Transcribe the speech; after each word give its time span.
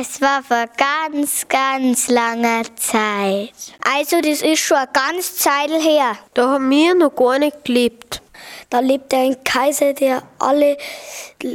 Es 0.00 0.20
war 0.20 0.44
vor 0.44 0.66
ganz, 0.76 1.48
ganz 1.48 2.08
langer 2.08 2.62
Zeit. 2.76 3.52
Also 3.96 4.20
das 4.20 4.42
ist 4.42 4.60
schon 4.60 4.76
eine 4.76 4.88
ganz 4.92 5.34
Zeit 5.34 5.70
her. 5.70 6.16
Da 6.34 6.50
haben 6.50 6.70
wir 6.70 6.94
noch 6.94 7.16
gar 7.16 7.40
nicht 7.40 7.64
gelebt. 7.64 8.22
Da 8.70 8.78
lebte 8.78 9.16
ein 9.16 9.42
Kaiser, 9.42 9.94
der 9.94 10.22
alle 10.38 10.76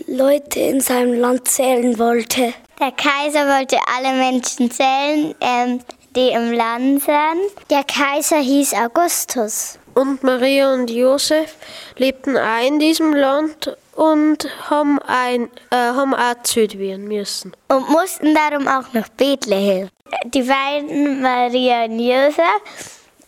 Leute 0.07 0.59
in 0.59 0.81
seinem 0.81 1.13
Land 1.21 1.47
zählen 1.47 1.97
wollte. 1.97 2.53
Der 2.81 2.91
Kaiser 2.91 3.47
wollte 3.47 3.77
alle 3.95 4.13
Menschen 4.17 4.69
zählen, 4.69 5.33
ähm, 5.39 5.79
die 6.13 6.31
im 6.31 6.51
Land 6.51 7.03
sind. 7.03 7.69
Der 7.69 7.85
Kaiser 7.85 8.39
hieß 8.39 8.73
Augustus. 8.73 9.79
Und 9.93 10.21
Maria 10.23 10.73
und 10.73 10.89
Josef 10.89 11.55
lebten 11.95 12.35
auch 12.35 12.67
in 12.67 12.79
diesem 12.79 13.13
Land 13.13 13.77
und 13.95 14.47
haben, 14.69 14.99
ein, 14.99 15.49
äh, 15.69 15.75
haben 15.75 16.13
auch 16.13 16.35
gezählt 16.35 16.77
werden 16.77 17.07
müssen. 17.07 17.53
Und 17.67 17.89
mussten 17.89 18.33
darum 18.33 18.67
auch 18.67 18.91
nach 18.93 19.09
Bethlehem. 19.09 19.89
Die 20.25 20.43
beiden, 20.43 21.21
Maria 21.21 21.85
und 21.85 21.99
Josef, 21.99 22.39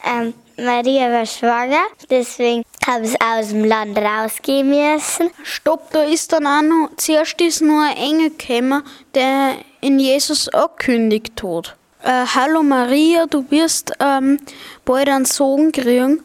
ähm, 0.05 0.33
Maria 0.57 1.11
war 1.11 1.25
schwanger, 1.25 1.83
deswegen 2.09 2.63
haben 2.85 3.05
sie 3.05 3.19
aus 3.19 3.49
dem 3.49 3.65
Land 3.65 3.97
rausgehen 3.97 4.69
müssen. 4.69 5.31
Stopp, 5.43 5.91
da 5.91 6.03
ist 6.03 6.31
dann 6.31 6.47
auch 6.47 6.61
noch, 6.61 6.89
zuerst 6.97 7.41
ist 7.41 7.61
nur 7.61 7.81
ein 7.81 7.97
Engel 7.97 8.29
gekommen, 8.29 8.83
der 9.13 9.55
in 9.81 9.99
Jesus 9.99 10.47
angekündigt 10.49 11.41
hat. 11.43 11.75
Äh, 12.03 12.25
Hallo 12.35 12.63
Maria, 12.63 13.25
du 13.25 13.45
wirst 13.49 13.91
ähm, 13.99 14.39
bald 14.85 15.09
einen 15.09 15.25
Sohn 15.25 15.71
kriegen 15.71 16.23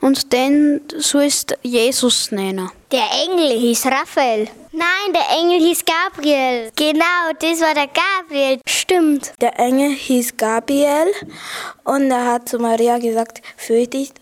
und 0.00 0.32
den 0.32 0.82
sollst 0.98 1.56
Jesus 1.62 2.32
nennen. 2.32 2.70
Der 2.92 3.08
Engel 3.24 3.58
hieß 3.58 3.86
Raphael. 3.86 4.48
Nein, 4.70 5.14
der 5.14 5.38
Engel 5.38 5.66
hieß 5.66 5.82
Gabriel. 5.86 6.70
Genau, 6.76 7.32
das 7.40 7.62
war 7.62 7.72
der 7.72 7.88
Gabriel. 7.88 8.60
Stimmt. 8.66 9.32
Der 9.40 9.58
Engel 9.58 9.92
hieß 9.92 10.36
Gabriel 10.36 11.10
und 11.84 12.10
er 12.10 12.26
hat 12.26 12.50
zu 12.50 12.58
Maria 12.58 12.98
gesagt, 12.98 13.40
fürchte 13.56 13.96
dich, 13.96 14.12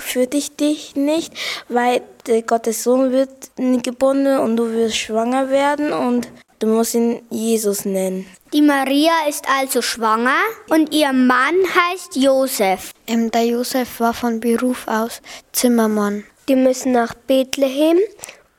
fürchte 0.00 0.36
dich, 0.36 0.54
dich 0.54 0.96
nicht, 0.96 1.32
weil 1.70 2.02
Gottes 2.46 2.82
Sohn 2.82 3.10
wird 3.10 3.30
gebunden 3.56 4.38
und 4.38 4.58
du 4.58 4.70
wirst 4.70 4.98
schwanger 4.98 5.48
werden 5.48 5.90
und 5.94 6.28
du 6.58 6.66
musst 6.66 6.94
ihn 6.94 7.22
Jesus 7.30 7.86
nennen. 7.86 8.26
Die 8.52 8.60
Maria 8.60 9.12
ist 9.30 9.46
also 9.48 9.80
schwanger 9.80 10.42
und 10.68 10.92
ihr 10.92 11.14
Mann 11.14 11.54
heißt 11.74 12.16
Josef. 12.16 12.92
Ähm, 13.06 13.30
der 13.30 13.46
Josef 13.46 13.98
war 14.00 14.12
von 14.12 14.40
Beruf 14.40 14.86
aus 14.88 15.22
Zimmermann. 15.52 16.24
Die 16.48 16.56
müssen 16.56 16.92
nach 16.92 17.14
Bethlehem 17.14 17.98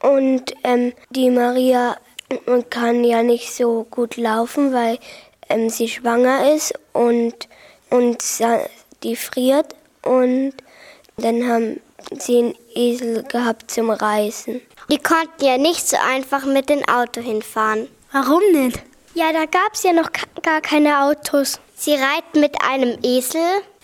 und 0.02 0.54
ähm, 0.64 0.94
die 1.10 1.30
Maria 1.30 1.98
kann 2.70 3.04
ja 3.04 3.24
nicht 3.24 3.54
so 3.54 3.86
gut 3.90 4.18
laufen, 4.18 4.74
weil 4.74 4.98
ähm, 5.50 5.70
sie 5.70 5.88
schwanger 5.88 6.54
ist 6.54 6.74
und, 6.94 7.48
und 7.90 8.24
die 9.04 9.16
friert 9.16 9.76
und 10.04 10.54
dann 11.18 11.48
haben 11.48 11.82
sie 12.18 12.38
einen 12.40 12.56
Esel 12.74 13.24
gehabt 13.24 13.70
zum 13.70 13.90
Reisen. 13.90 14.62
Die 14.90 14.98
konnten 14.98 15.46
ja 15.46 15.58
nicht 15.58 15.88
so 15.88 15.98
einfach 15.98 16.46
mit 16.46 16.70
dem 16.70 16.88
Auto 16.88 17.22
hinfahren. 17.22 17.88
Warum 18.12 18.42
nicht? 18.54 18.82
Ja, 19.14 19.32
da 19.34 19.46
gab 19.46 19.74
es 19.74 19.84
ja 19.84 19.94
noch 19.94 20.10
gar 20.42 20.62
keine 20.62 21.04
Autos. 21.04 21.60
Sie 21.76 21.94
reiten 21.94 22.40
mit 22.40 22.56
einem 22.64 22.98
Esel. 23.04 23.42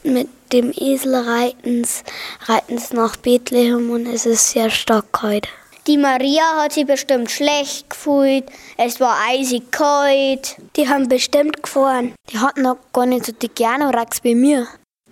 Mit 0.07 0.29
dem 0.53 0.71
Esel 0.73 1.15
reiten 1.15 1.83
sie 1.83 2.95
nach 2.95 3.17
Bethlehem 3.17 3.89
und 3.89 4.05
es 4.05 4.25
ist 4.25 4.51
sehr 4.51 4.69
stark 4.69 5.21
heute. 5.21 5.49
Die 5.85 5.97
Maria 5.97 6.43
hat 6.61 6.71
sich 6.71 6.85
bestimmt 6.85 7.29
schlecht 7.29 7.89
gefühlt. 7.89 8.45
Es 8.77 9.01
war 9.01 9.17
eisig 9.29 9.69
kalt. 9.69 10.55
Die 10.77 10.87
haben 10.87 11.09
bestimmt 11.09 11.61
gefahren. 11.61 12.13
Die 12.29 12.39
hatten 12.39 12.61
noch 12.61 12.77
gar 12.93 13.05
nicht 13.05 13.25
so 13.25 13.33
die 13.33 13.49
gerne 13.49 13.93
Racks 13.93 14.21
bei 14.21 14.33
mir. 14.33 14.65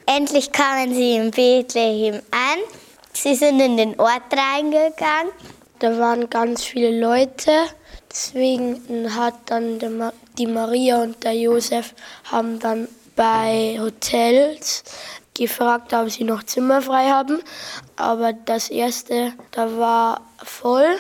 Endlich 0.05 0.53
kamen 0.53 0.93
sie 0.93 1.17
in 1.17 1.31
Bethlehem 1.31 2.21
an. 2.31 2.59
Sie 3.11 3.35
sind 3.35 3.59
in 3.59 3.75
den 3.75 4.00
Ort 4.00 4.31
reingegangen. 4.31 5.33
Da 5.79 6.00
waren 6.00 6.29
ganz 6.29 6.63
viele 6.63 6.97
Leute. 6.97 7.51
Deswegen 8.09 9.13
hat 9.13 9.33
dann 9.47 9.77
die 10.38 10.47
Maria 10.47 11.03
und 11.03 11.22
der 11.22 11.33
Josef 11.33 11.94
haben 12.31 12.59
dann 12.59 12.88
bei 13.15 13.77
Hotels 13.79 14.83
gefragt, 15.33 15.93
ob 15.93 16.09
sie 16.09 16.23
noch 16.23 16.43
Zimmer 16.43 16.81
frei 16.81 17.09
haben. 17.09 17.41
Aber 17.95 18.33
das 18.33 18.69
erste, 18.69 19.33
da 19.51 19.77
war 19.77 20.21
voll. 20.43 20.97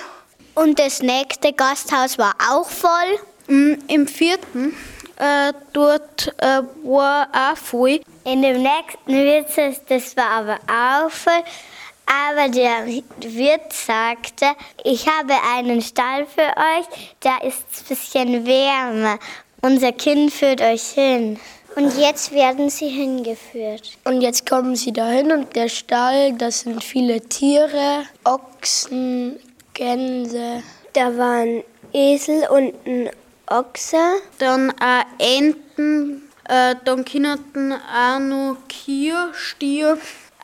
Und 0.53 0.79
das 0.79 1.01
nächste 1.01 1.53
Gasthaus 1.53 2.17
war 2.17 2.35
auch 2.49 2.69
voll. 2.69 3.19
Mm, 3.47 3.73
Im 3.87 4.07
vierten, 4.07 4.75
äh, 5.17 5.53
dort 5.73 6.33
äh, 6.39 6.61
war 6.83 7.27
auch 7.33 7.57
voll. 7.57 8.01
In 8.23 8.41
dem 8.41 8.61
nächsten 8.61 9.13
Wirtshaus, 9.13 9.81
das 9.87 10.15
war 10.15 10.29
aber 10.29 10.59
auch 10.67 11.09
voll. 11.11 11.43
Aber 12.05 12.49
der 12.49 12.85
Wirt 12.85 13.73
sagte, 13.73 14.45
ich 14.83 15.07
habe 15.07 15.33
einen 15.55 15.81
Stall 15.81 16.27
für 16.27 16.41
euch, 16.41 17.09
da 17.19 17.37
ist 17.39 17.63
es 17.71 17.81
ein 17.81 17.87
bisschen 17.87 18.45
wärmer. 18.45 19.19
Unser 19.61 19.91
Kind 19.91 20.31
führt 20.31 20.61
euch 20.61 20.83
hin. 20.83 21.39
Und 21.75 21.97
jetzt 21.97 22.31
werden 22.31 22.69
sie 22.69 22.87
hingeführt. 22.87 23.97
Und 24.05 24.21
jetzt 24.21 24.49
kommen 24.49 24.77
sie 24.77 24.93
dahin 24.93 25.31
und 25.33 25.55
der 25.57 25.67
Stall, 25.67 26.33
das 26.33 26.61
sind 26.61 26.81
viele 26.81 27.19
Tiere, 27.19 28.03
Ochsen, 28.23 29.37
Gänse. 29.73 30.63
Da 30.93 31.17
waren 31.17 31.63
Esel 31.91 32.47
und 32.49 32.73
ein 32.87 33.09
Ochse. 33.47 33.97
Dann 34.37 34.71
auch 34.71 35.03
Enten, 35.19 36.23
äh, 36.47 36.75
dann 36.85 37.03
können 37.03 37.73
auch 37.73 38.19
noch 38.19 38.57
Kier, 38.69 39.31
Stier 39.33 39.97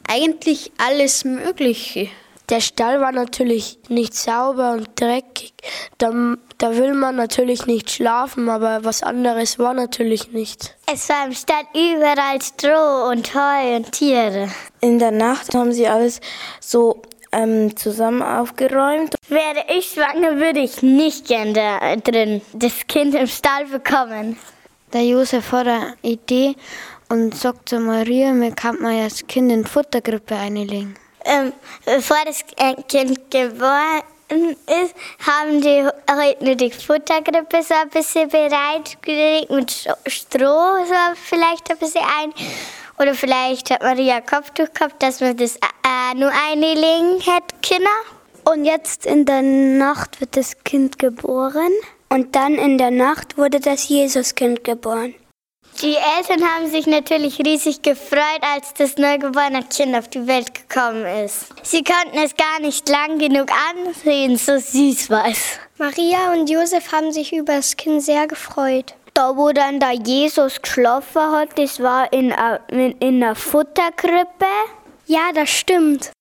eigentlich 0.09 0.71
alles 0.77 1.23
Mögliche. 1.23 2.09
Der 2.51 2.59
Stall 2.59 2.99
war 2.99 3.13
natürlich 3.13 3.79
nicht 3.87 4.13
sauber 4.13 4.73
und 4.73 4.99
dreckig. 4.99 5.53
Da, 5.97 6.35
da 6.57 6.75
will 6.75 6.93
man 6.93 7.15
natürlich 7.15 7.65
nicht 7.65 7.89
schlafen, 7.89 8.49
aber 8.49 8.83
was 8.83 9.03
anderes 9.03 9.57
war 9.57 9.73
natürlich 9.73 10.33
nicht. 10.33 10.75
Es 10.91 11.07
war 11.07 11.27
im 11.27 11.31
Stall 11.31 11.63
überall 11.73 12.41
Stroh 12.41 13.09
und 13.09 13.33
Heu 13.33 13.77
und 13.77 13.93
Tiere. 13.93 14.49
In 14.81 14.99
der 14.99 15.11
Nacht 15.11 15.55
haben 15.55 15.71
sie 15.71 15.87
alles 15.87 16.19
so 16.59 17.01
ähm, 17.31 17.77
zusammen 17.77 18.21
aufgeräumt. 18.21 19.15
Wäre 19.29 19.63
ich 19.69 19.91
schwanger, 19.91 20.35
würde 20.35 20.59
ich 20.59 20.81
nicht 20.81 21.27
gern 21.27 21.53
da 21.53 21.95
drin 21.95 22.41
das 22.51 22.85
Kind 22.85 23.15
im 23.15 23.27
Stall 23.27 23.67
bekommen. 23.67 24.37
Der 24.91 25.05
Josef 25.05 25.53
hat 25.53 25.67
eine 25.67 25.95
Idee 26.01 26.55
und 27.07 27.33
sagt 27.33 27.69
zu 27.69 27.79
Maria, 27.79 28.33
mir 28.33 28.51
kann 28.51 28.77
man 28.81 28.97
ja 28.97 29.05
das 29.05 29.25
Kind 29.25 29.53
in 29.53 29.63
die 29.63 29.69
Futtergrippe 29.69 30.35
einlegen. 30.35 30.97
Ähm, 31.25 31.53
bevor 31.85 32.17
das 32.25 32.43
Kind 32.87 33.31
geboren 33.31 34.03
ist, 34.29 34.95
haben 35.25 35.61
die 35.61 35.85
heute 36.09 36.43
nur 36.43 36.55
die 36.55 36.71
Futtergrippe 36.71 37.61
so 37.63 37.73
ein 37.73 37.89
bisschen 37.89 38.29
bereitgelegt 38.29 39.49
mit 39.51 39.71
Stroh 40.07 40.85
so 40.85 40.95
vielleicht 41.15 41.69
ein 41.69 41.77
bisschen 41.77 42.01
ein. 42.01 42.33
Oder 42.97 43.13
vielleicht 43.13 43.71
hat 43.71 43.81
Maria 43.81 44.21
Kopftuch 44.21 44.71
gehabt, 44.73 45.01
dass 45.01 45.21
man 45.21 45.35
das 45.35 45.55
äh, 45.55 46.15
nur 46.15 46.31
einlegen 46.31 47.19
hätte 47.19 47.55
können. 47.67 47.87
Und 48.43 48.65
jetzt 48.65 49.05
in 49.05 49.25
der 49.25 49.41
Nacht 49.41 50.19
wird 50.21 50.37
das 50.37 50.63
Kind 50.63 50.99
geboren. 50.99 51.71
Und 52.09 52.35
dann 52.35 52.55
in 52.55 52.77
der 52.77 52.91
Nacht 52.91 53.37
wurde 53.37 53.59
das 53.59 53.87
Jesuskind 53.89 54.63
geboren. 54.63 55.15
Die 55.81 55.95
Eltern 55.95 56.43
haben 56.47 56.69
sich 56.69 56.85
natürlich 56.85 57.39
riesig 57.39 57.81
gefreut, 57.81 58.41
als 58.41 58.73
das 58.75 58.97
neugeborene 58.97 59.63
Kind 59.63 59.95
auf 59.95 60.07
die 60.09 60.27
Welt 60.27 60.53
gekommen 60.53 61.05
ist. 61.25 61.47
Sie 61.63 61.83
konnten 61.83 62.17
es 62.17 62.35
gar 62.35 62.59
nicht 62.59 62.87
lang 62.87 63.17
genug 63.17 63.47
ansehen, 63.69 64.37
so 64.37 64.57
süß 64.57 65.09
war 65.09 65.27
es. 65.27 65.59
Maria 65.77 66.33
und 66.33 66.49
Josef 66.49 66.91
haben 66.91 67.11
sich 67.11 67.33
über 67.33 67.55
das 67.55 67.75
Kind 67.77 68.03
sehr 68.03 68.27
gefreut. 68.27 68.93
Da, 69.13 69.35
wo 69.35 69.51
dann 69.51 69.79
da 69.79 69.91
Jesus 69.91 70.61
geschlafen 70.61 71.31
hat, 71.31 71.57
das 71.57 71.79
war 71.79 72.13
in 72.13 72.31
einer 72.31 73.35
Futterkrippe. 73.35 74.45
Ja, 75.07 75.31
das 75.33 75.49
stimmt. 75.49 76.11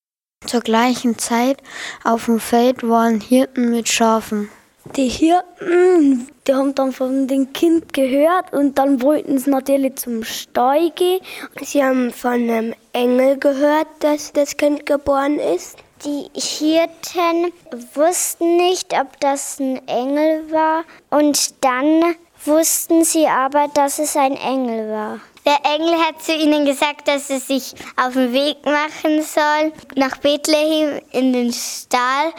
Zur 0.46 0.62
gleichen 0.62 1.18
Zeit 1.18 1.58
auf 2.02 2.24
dem 2.24 2.40
Feld 2.40 2.82
waren 2.82 3.20
Hirten 3.20 3.70
mit 3.70 3.88
Schafen. 3.88 4.48
Die 4.96 5.08
Hirten, 5.08 6.28
die 6.50 6.56
haben 6.56 6.74
dann 6.74 6.90
von 6.90 7.28
dem 7.28 7.52
Kind 7.52 7.92
gehört 7.92 8.52
und 8.52 8.76
dann 8.76 9.02
wollten 9.02 9.38
sie 9.38 9.50
natürlich 9.50 9.94
zum 9.96 10.24
Stall 10.24 10.90
gehen. 10.90 11.20
Sie 11.62 11.80
haben 11.80 12.10
von 12.10 12.32
einem 12.32 12.74
Engel 12.92 13.38
gehört, 13.38 13.86
dass 14.00 14.32
das 14.32 14.56
Kind 14.56 14.84
geboren 14.84 15.38
ist. 15.38 15.78
Die 16.04 16.26
Hirten 16.34 17.52
wussten 17.94 18.56
nicht, 18.56 18.94
ob 19.00 19.20
das 19.20 19.60
ein 19.60 19.86
Engel 19.86 20.50
war 20.50 20.82
und 21.10 21.54
dann 21.64 22.16
wussten 22.44 23.04
sie 23.04 23.28
aber, 23.28 23.68
dass 23.72 24.00
es 24.00 24.16
ein 24.16 24.34
Engel 24.34 24.90
war. 24.90 25.20
Der 25.46 25.58
Engel 25.72 25.98
hat 26.00 26.20
zu 26.20 26.32
ihnen 26.34 26.64
gesagt, 26.64 27.06
dass 27.06 27.28
sie 27.28 27.38
sich 27.38 27.74
auf 27.96 28.14
den 28.14 28.32
Weg 28.32 28.64
machen 28.64 29.22
sollen 29.22 29.72
nach 29.94 30.16
Bethlehem 30.16 31.00
in 31.12 31.32
den 31.32 31.52
Stall 31.52 32.32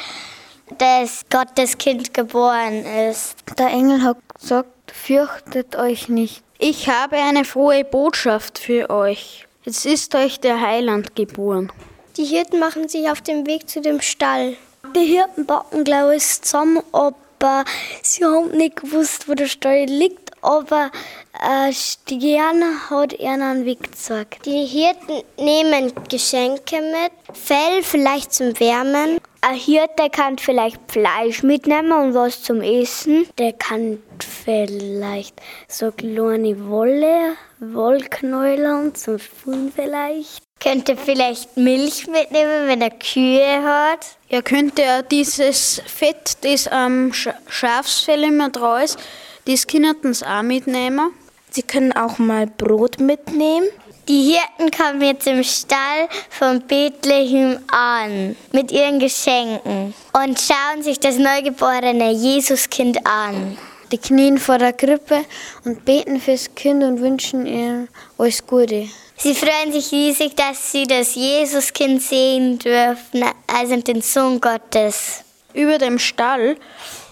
dass 0.77 1.25
Gottes 1.29 1.77
Kind 1.77 2.13
geboren 2.13 2.85
ist. 2.85 3.35
Der 3.57 3.67
Engel 3.67 4.03
hat 4.03 4.17
gesagt, 4.39 4.91
fürchtet 4.91 5.75
euch 5.75 6.09
nicht. 6.09 6.43
Ich 6.59 6.89
habe 6.89 7.15
eine 7.17 7.45
frohe 7.45 7.83
Botschaft 7.83 8.59
für 8.59 8.89
euch. 8.89 9.47
Jetzt 9.63 9.85
ist 9.85 10.15
euch 10.15 10.39
der 10.39 10.61
Heiland 10.61 11.15
geboren. 11.15 11.71
Die 12.17 12.25
Hirten 12.25 12.59
machen 12.59 12.87
sich 12.87 13.09
auf 13.09 13.21
den 13.21 13.47
Weg 13.47 13.69
zu 13.69 13.81
dem 13.81 14.01
Stall. 14.01 14.55
Die 14.95 15.05
Hirten 15.05 15.45
backen, 15.45 15.83
glaube 15.83 16.17
ich, 16.17 16.41
zusammen, 16.41 16.83
aber 16.91 17.65
sie 18.01 18.25
haben 18.25 18.51
nicht 18.51 18.77
gewusst, 18.77 19.29
wo 19.29 19.33
der 19.33 19.47
Stall 19.47 19.85
liegt. 19.85 20.31
Aber 20.43 20.91
äh, 21.39 21.71
Stern 21.71 22.89
hat 22.89 23.13
ihnen 23.13 23.41
einen 23.41 23.65
Weg 23.65 23.83
gezeigt. 23.83 24.45
Die 24.45 24.65
Hirten 24.65 25.23
nehmen 25.37 25.93
Geschenke 26.09 26.81
mit, 26.81 27.37
Fell 27.37 27.83
vielleicht 27.83 28.33
zum 28.33 28.59
Wärmen. 28.59 29.19
Ein 29.43 29.55
Hirte 29.55 30.11
kann 30.11 30.37
vielleicht 30.37 30.79
Fleisch 30.87 31.41
mitnehmen 31.41 31.91
und 31.91 32.13
was 32.13 32.43
zum 32.43 32.61
Essen. 32.61 33.27
Der 33.39 33.53
kann 33.53 33.97
vielleicht 34.19 35.41
so 35.67 35.91
kleine 35.91 36.69
Wolle, 36.69 37.33
Wollknäuler 37.59 38.93
zum 38.93 39.17
Spulen 39.17 39.73
vielleicht. 39.75 40.43
Könnte 40.59 40.95
vielleicht 40.95 41.57
Milch 41.57 42.05
mitnehmen, 42.05 42.67
wenn 42.67 42.83
er 42.83 42.91
Kühe 42.91 43.63
hat. 43.63 44.15
Ihr 44.29 44.43
könnt 44.43 44.77
ja 44.77 45.01
dieses 45.01 45.81
Fett, 45.87 46.37
das 46.41 46.67
am 46.67 47.11
Sch 47.11 47.29
Schafsfell 47.49 48.23
immer 48.25 48.51
drauf 48.51 48.83
ist, 48.83 48.99
das 49.47 49.65
können 49.65 50.13
sie 50.13 50.23
auch 50.23 50.43
mitnehmen. 50.43 51.13
Sie 51.49 51.63
können 51.63 51.93
auch 51.93 52.19
mal 52.19 52.45
Brot 52.45 52.99
mitnehmen. 52.99 53.67
Die 54.11 54.33
Hirten 54.33 54.69
kommen 54.71 55.01
jetzt 55.01 55.25
im 55.25 55.41
Stall 55.41 56.09
von 56.29 56.59
Bethlehem 56.67 57.59
an 57.71 58.35
mit 58.51 58.69
ihren 58.69 58.99
Geschenken 58.99 59.93
und 60.11 60.37
schauen 60.37 60.83
sich 60.83 60.99
das 60.99 61.17
neugeborene 61.17 62.11
Jesuskind 62.11 63.07
an. 63.07 63.57
Die 63.89 63.97
knien 63.97 64.37
vor 64.37 64.57
der 64.57 64.73
Krippe 64.73 65.23
und 65.63 65.85
beten 65.85 66.19
fürs 66.19 66.53
Kind 66.53 66.83
und 66.83 66.99
wünschen 66.99 67.45
ihm 67.45 67.87
alles 68.17 68.45
Gute. 68.45 68.89
Sie 69.15 69.33
freuen 69.33 69.71
sich 69.71 69.89
riesig, 69.93 70.35
dass 70.35 70.73
sie 70.73 70.83
das 70.83 71.15
Jesuskind 71.15 72.01
sehen 72.01 72.59
dürfen, 72.59 73.23
also 73.47 73.77
den 73.77 74.01
Sohn 74.01 74.41
Gottes. 74.41 75.23
Über 75.53 75.77
dem 75.77 75.99
Stall 75.99 76.57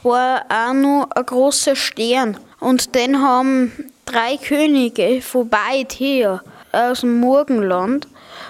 war 0.04 0.44
auch 0.50 0.74
noch 0.74 1.08
ein 1.12 1.26
großer 1.26 1.78
Stern 1.78 2.38
und 2.60 2.94
den 2.94 3.22
haben 3.22 3.90
drei 4.04 4.36
Könige 4.36 5.22
von 5.22 5.50
weit 5.50 5.94
her 5.94 6.44
aus 6.72 7.02
dem 7.02 7.20
Morgenland 7.20 8.08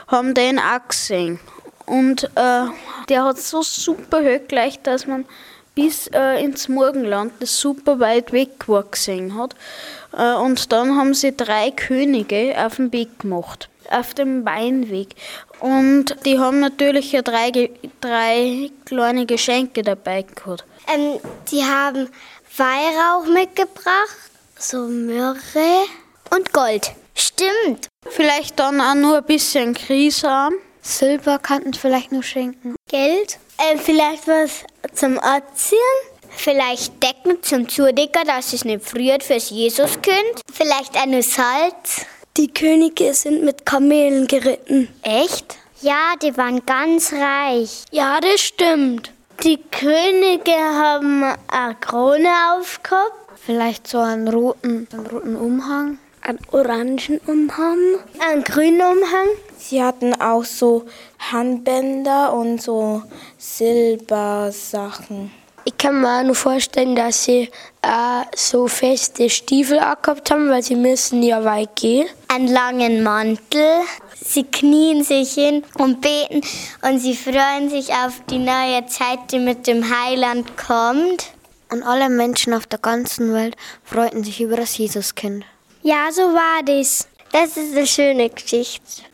haben 0.07 0.33
den 0.33 0.59
auch 0.59 0.87
gesehen. 0.87 1.39
Und 1.85 2.25
äh, 2.35 2.65
der 3.09 3.23
hat 3.23 3.39
so 3.39 3.61
super 3.61 4.19
hoch 4.19 4.47
gleich, 4.47 4.79
dass 4.81 5.07
man 5.07 5.25
bis 5.75 6.07
äh, 6.07 6.43
ins 6.43 6.67
Morgenland 6.67 7.33
das 7.39 7.59
super 7.59 7.99
weit 7.99 8.31
weg 8.31 8.65
gesehen 8.91 9.35
hat. 9.35 9.55
Äh, 10.15 10.35
und 10.35 10.71
dann 10.71 10.97
haben 10.97 11.13
sie 11.13 11.35
drei 11.35 11.71
Könige 11.71 12.53
auf 12.57 12.75
den 12.75 12.91
Weg 12.91 13.19
gemacht, 13.19 13.69
auf 13.89 14.13
dem 14.13 14.45
Weinweg. 14.45 15.15
Und 15.59 16.15
die 16.25 16.39
haben 16.39 16.59
natürlich 16.59 17.11
ja 17.11 17.21
drei, 17.21 17.71
drei 18.01 18.71
kleine 18.85 19.25
Geschenke 19.25 19.81
dabei 19.81 20.23
gehabt. 20.23 20.65
Ähm, 20.93 21.19
die 21.51 21.63
haben 21.63 22.09
Weihrauch 22.57 23.25
mitgebracht, 23.27 24.31
so 24.57 24.87
Myrrhe 24.87 25.85
und 26.29 26.51
Gold. 26.51 26.91
Stimmt. 27.19 27.89
Vielleicht 28.09 28.59
dann 28.59 28.79
auch 28.79 28.95
nur 28.95 29.17
ein 29.17 29.25
bisschen 29.25 29.73
Krisam. 29.73 30.53
Silber 30.81 31.37
könnten 31.39 31.73
vielleicht 31.73 32.13
noch 32.13 32.23
schenken. 32.23 32.75
Geld. 32.89 33.37
Äh, 33.57 33.77
vielleicht 33.77 34.25
was 34.25 34.63
zum 34.93 35.19
Anziehen. 35.19 35.77
Vielleicht 36.29 37.03
Decken 37.03 37.43
zum 37.43 37.67
Zudecker, 37.67 38.23
dass 38.23 38.53
es 38.53 38.63
nicht 38.63 38.85
friert 38.85 39.23
fürs 39.23 39.49
Jesuskind. 39.49 40.41
Vielleicht 40.51 40.95
eine 40.95 41.21
Salz. 41.21 42.05
Die 42.37 42.53
Könige 42.53 43.13
sind 43.13 43.43
mit 43.43 43.65
Kamelen 43.65 44.25
geritten. 44.27 44.87
Echt? 45.01 45.57
Ja, 45.81 46.13
die 46.21 46.37
waren 46.37 46.65
ganz 46.65 47.11
reich. 47.11 47.83
Ja, 47.91 48.21
das 48.21 48.39
stimmt. 48.39 49.11
Die 49.43 49.57
Könige 49.71 50.55
haben 50.55 51.23
eine 51.49 51.75
Krone 51.75 52.29
aufgehabt. 52.55 53.13
Vielleicht 53.45 53.87
so 53.87 53.99
einen 53.99 54.29
roten, 54.29 54.87
einen 54.93 55.05
roten 55.07 55.35
Umhang. 55.35 55.97
Einen 56.29 56.39
orangen 56.51 57.19
Umhang. 57.25 57.79
Einen 58.19 58.43
grünen 58.43 58.81
Umhang. 58.81 59.29
Sie 59.57 59.81
hatten 59.81 60.13
auch 60.21 60.43
so 60.43 60.85
Handbänder 61.17 62.33
und 62.33 62.61
so 62.61 63.01
Silbersachen. 63.39 65.31
Ich 65.65 65.75
kann 65.75 66.01
mir 66.01 66.19
auch 66.19 66.23
nur 66.23 66.35
vorstellen, 66.35 66.95
dass 66.95 67.23
sie 67.23 67.49
äh, 67.81 68.21
so 68.35 68.67
feste 68.67 69.27
Stiefel 69.31 69.79
gehabt 69.79 70.29
haben, 70.29 70.51
weil 70.51 70.61
sie 70.61 70.75
müssen 70.75 71.23
ja 71.23 71.43
weit 71.43 71.75
gehen. 71.75 72.07
Einen 72.27 72.49
langen 72.49 73.01
Mantel. 73.01 73.79
Sie 74.23 74.43
knien 74.43 75.03
sich 75.03 75.33
hin 75.33 75.63
und 75.79 76.01
beten 76.01 76.41
und 76.87 76.99
sie 76.99 77.15
freuen 77.15 77.71
sich 77.71 77.89
auf 77.89 78.21
die 78.29 78.37
neue 78.37 78.85
Zeit, 78.85 79.31
die 79.31 79.39
mit 79.39 79.65
dem 79.65 79.83
Heiland 79.83 80.55
kommt. 80.57 81.31
Und 81.71 81.81
alle 81.81 82.07
Menschen 82.07 82.53
auf 82.53 82.67
der 82.67 82.77
ganzen 82.77 83.33
Welt 83.33 83.55
freuten 83.83 84.23
sich 84.23 84.39
über 84.41 84.57
das 84.57 84.77
Jesuskind. 84.77 85.43
Ja, 85.81 86.11
so 86.11 86.23
war 86.23 86.61
das. 86.63 87.07
Das 87.31 87.55
ist 87.55 87.75
eine 87.75 87.87
schöne 87.87 88.29
Geschichte. 88.29 89.09